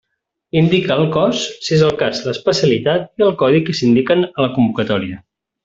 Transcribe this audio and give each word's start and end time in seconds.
Indique 0.61 0.95
el 0.95 1.03
Cos, 1.15 1.43
si 1.65 1.75
és 1.77 1.83
el 1.89 1.93
cas 1.99 2.23
l'Especialitat, 2.29 3.05
i 3.23 3.27
el 3.29 3.37
Codi 3.45 3.63
que 3.69 3.79
s'indiquen 3.83 4.27
en 4.31 4.41
la 4.47 4.51
convocatòria. 4.59 5.25